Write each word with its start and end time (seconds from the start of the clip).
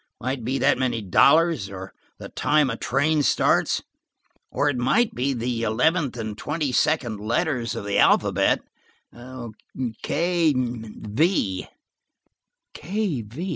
It 0.19 0.23
might 0.25 0.43
be 0.43 0.57
that 0.57 0.79
many 0.79 1.03
dollars, 1.03 1.69
or 1.69 1.93
the 2.17 2.29
time 2.29 2.71
a 2.71 2.75
train 2.75 3.21
starts, 3.21 3.83
or 4.49 4.67
it 4.67 4.75
might 4.79 5.13
be 5.13 5.31
the 5.31 5.61
eleventh 5.61 6.17
and 6.17 6.31
the 6.31 6.35
twenty 6.37 6.71
second 6.71 7.19
letters 7.19 7.75
of 7.75 7.85
the 7.85 7.99
alphabet–k–v." 7.99 8.67
"K–v!" 12.73 13.27